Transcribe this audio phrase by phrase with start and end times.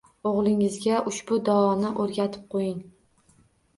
[0.29, 2.85] O‘g‘lingizga ushbu duoni o‘rgatib qo‘ying.